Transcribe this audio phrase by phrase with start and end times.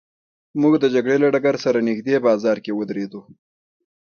[0.61, 3.21] موږ د جګړې له ډګر سره نږدې بازار کې ودرېدو.